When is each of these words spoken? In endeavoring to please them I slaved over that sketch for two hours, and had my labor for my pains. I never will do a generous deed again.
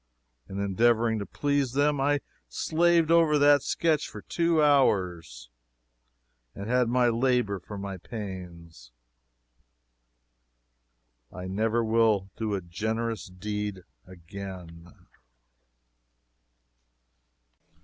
In 0.49 0.59
endeavoring 0.59 1.19
to 1.19 1.27
please 1.27 1.73
them 1.73 2.01
I 2.01 2.21
slaved 2.49 3.11
over 3.11 3.37
that 3.37 3.61
sketch 3.61 4.09
for 4.09 4.23
two 4.23 4.59
hours, 4.59 5.47
and 6.55 6.67
had 6.67 6.89
my 6.89 7.07
labor 7.07 7.59
for 7.59 7.77
my 7.77 7.97
pains. 7.97 8.91
I 11.31 11.45
never 11.45 11.83
will 11.83 12.31
do 12.35 12.55
a 12.55 12.61
generous 12.61 13.27
deed 13.27 13.83
again. 14.07 14.91